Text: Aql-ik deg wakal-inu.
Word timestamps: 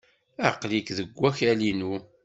Aql-ik 0.49 0.87
deg 0.97 1.09
wakal-inu. 1.19 1.93